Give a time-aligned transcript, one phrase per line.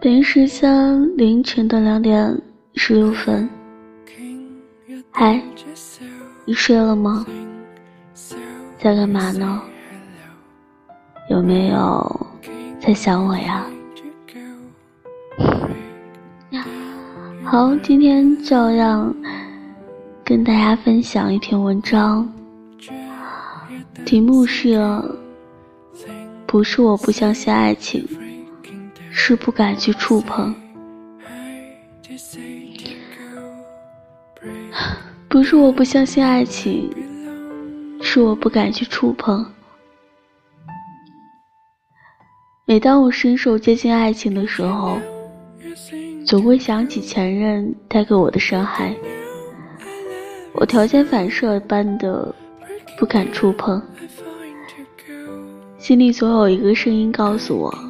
[0.00, 2.40] 北京时间凌晨的两点
[2.74, 3.50] 十六分。
[5.10, 5.42] 嗨，
[6.44, 7.26] 你睡了吗？
[8.78, 9.60] 在干嘛呢？
[11.30, 12.26] 有没有
[12.80, 13.66] 在想我呀？
[17.42, 19.12] 好，今天照样
[20.24, 22.32] 跟大家分享一篇文章，
[24.04, 24.80] 题目是：
[26.46, 28.06] 不是我不相信爱情。
[29.20, 30.54] 是不敢去触碰，
[35.28, 36.88] 不是我不相信爱情，
[38.00, 39.44] 是我不敢去触碰。
[42.64, 44.96] 每当我伸手接近爱情的时候，
[46.24, 48.94] 总会想起前任带给我的伤害，
[50.54, 52.32] 我条件反射般的
[52.96, 53.82] 不敢触碰，
[55.76, 57.87] 心里总有一个声音告诉我。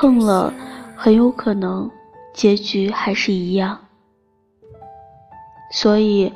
[0.00, 0.54] 碰了，
[0.94, 1.90] 很有可能
[2.32, 3.76] 结局还是一样。
[5.72, 6.32] 所以，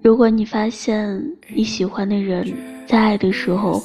[0.00, 1.22] 如果你发现
[1.54, 2.50] 你喜欢的人
[2.86, 3.82] 在爱的时候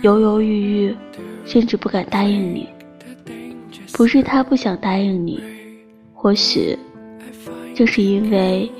[0.00, 0.96] 犹犹豫豫，
[1.44, 2.66] 甚至不敢答应你，
[3.92, 5.38] 不是他不想答应你，
[6.14, 6.74] 或许
[7.74, 8.72] 正是因为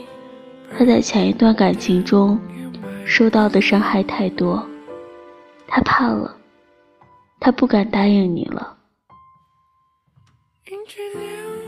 [0.79, 2.41] 他在前一段感情中
[3.05, 4.67] 受到的伤害太多，
[5.69, 6.34] 他怕了，
[7.39, 8.79] 他不敢答应你了。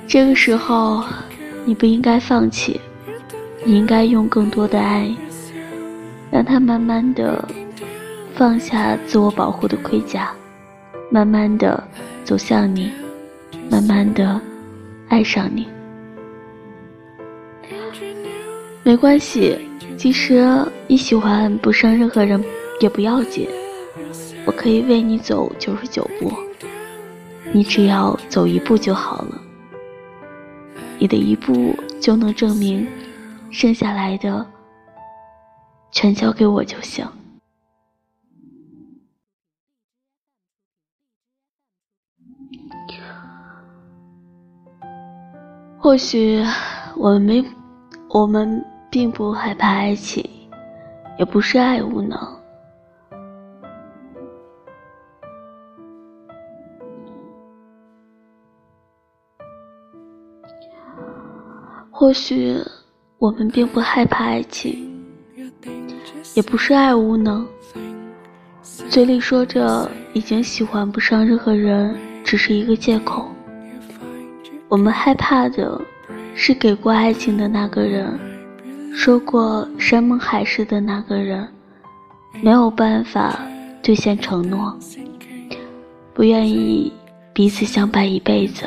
[0.06, 1.02] 这个时候，
[1.64, 2.80] 你不应该放弃，
[3.64, 5.10] 你应该用更多的爱，
[6.30, 7.42] 让他慢慢的
[8.34, 10.32] 放下自我保护的盔甲，
[11.10, 11.82] 慢慢的
[12.24, 12.92] 走向你，
[13.70, 14.40] 慢慢的
[15.08, 15.66] 爱上你。
[18.82, 19.58] 没关系，
[19.96, 20.44] 即使
[20.86, 22.42] 你喜欢不伤任何人
[22.80, 23.48] 也不要紧，
[24.44, 26.32] 我可以为你走九十九步。
[27.54, 29.40] 你只要走一步就好了，
[30.98, 32.86] 你的一步就能证明，
[33.50, 34.44] 剩下来的
[35.90, 37.06] 全交给我就行。
[45.78, 46.42] 或许
[46.96, 47.44] 我们没，
[48.08, 50.24] 我们并不害怕爱情，
[51.18, 52.41] 也不是爱无能。
[61.90, 62.56] 或许
[63.18, 64.90] 我们并不害怕爱情，
[66.34, 67.46] 也不是爱无能。
[68.88, 73.28] 嘴里说着已经喜欢不上任何人，只是一个借口。
[74.68, 75.80] 我们害怕的
[76.34, 78.18] 是给过爱情的那个人，
[78.94, 81.46] 说过山盟海誓的那个人，
[82.42, 83.38] 没有办法
[83.82, 84.76] 兑现承诺，
[86.14, 86.92] 不愿意
[87.32, 88.64] 彼此相伴一辈子。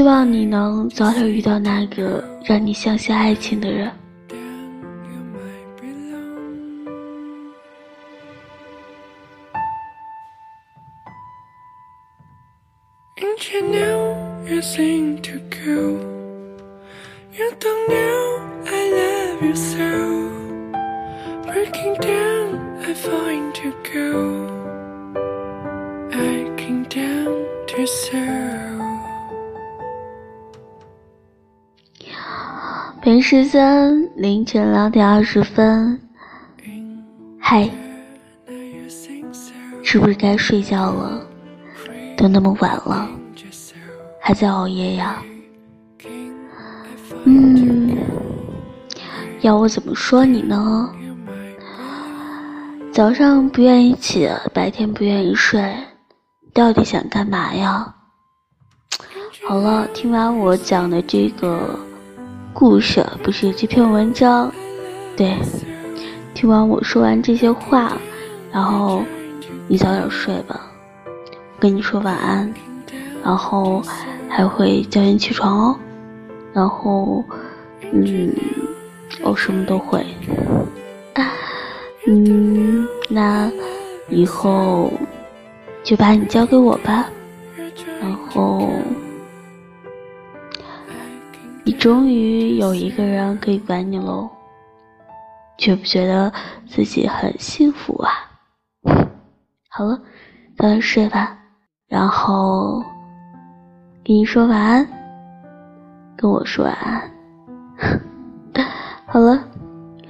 [0.00, 3.92] 希望你能早点遇到那个让你相信爱情的人。
[33.20, 36.00] 时间凌晨两点二十分，
[37.38, 37.68] 嗨，
[39.82, 41.26] 是不是该睡觉了？
[42.16, 43.08] 都那么晚了，
[44.20, 45.22] 还在熬夜呀？
[47.24, 47.96] 嗯，
[49.42, 50.90] 要我怎么说你呢？
[52.92, 55.74] 早上不愿意起，白天不愿意睡，
[56.54, 57.94] 到底想干嘛呀？
[59.46, 61.78] 好了，听完我讲的这个。
[62.52, 64.52] 故事不是这篇文章，
[65.16, 65.36] 对，
[66.34, 67.96] 听完我说完这些话，
[68.52, 69.02] 然后
[69.68, 70.60] 你早点睡吧，
[71.58, 72.52] 跟你说晚安，
[73.24, 73.82] 然后
[74.28, 75.78] 还会叫你起床哦，
[76.52, 77.24] 然后
[77.92, 78.34] 嗯，
[79.22, 80.04] 我什么都会，
[82.06, 83.50] 嗯，那
[84.08, 84.92] 以后
[85.82, 87.08] 就把你交给我吧，
[91.80, 94.28] 终于有一个人可以管你喽，
[95.56, 96.30] 觉不觉得
[96.68, 98.10] 自己很幸福啊？
[99.70, 99.98] 好了，
[100.58, 101.38] 早点睡吧，
[101.88, 102.84] 然后
[104.04, 104.86] 跟你说晚安，
[106.18, 107.10] 跟我说晚安。
[109.08, 109.42] 好了，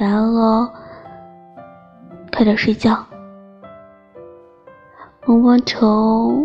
[0.01, 0.69] 晚安喽，
[2.33, 2.99] 快点睡觉，
[5.25, 6.45] 摸摸头，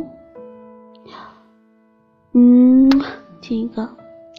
[2.33, 2.88] 嗯，
[3.42, 3.89] 亲一个，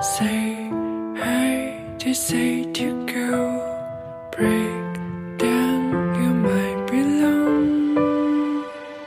[0.00, 0.70] Say
[1.18, 3.47] hi to say to go.